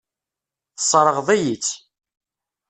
[0.77, 1.73] Tesseṛɣeḍ-iyi-tt.